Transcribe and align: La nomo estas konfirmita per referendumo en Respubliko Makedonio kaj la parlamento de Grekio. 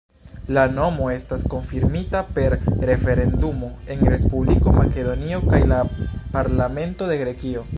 La 0.57 0.61
nomo 0.75 1.09
estas 1.15 1.43
konfirmita 1.53 2.21
per 2.37 2.55
referendumo 2.91 3.69
en 3.95 4.03
Respubliko 4.15 4.73
Makedonio 4.79 5.43
kaj 5.53 5.61
la 5.73 5.83
parlamento 6.39 7.11
de 7.13 7.21
Grekio. 7.25 7.65